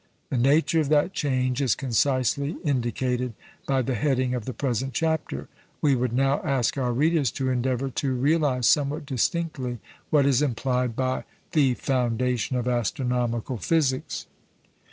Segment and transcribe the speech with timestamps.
[0.31, 3.35] The nature of that change is concisely indicated
[3.67, 5.47] by the heading of the present chapter;
[5.79, 9.77] we would now ask our readers to endeavour to realise somewhat distinctly
[10.09, 14.25] what is implied by the "foundation of astronomical physics."